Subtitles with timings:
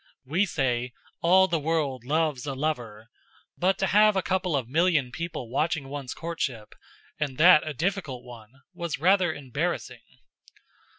[0.25, 3.11] We say: "All the world loves a lover,"
[3.55, 6.73] but to have a couple of million people watching one's courtship
[7.19, 10.01] and that a difficult one was rather embarrassing.